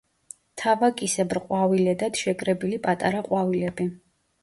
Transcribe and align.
თავაკისებრ 0.61 1.41
ყვავილედად 1.45 2.19
შეკრებილი 2.25 2.83
პატარა 2.89 3.25
ყვავილები. 3.33 3.93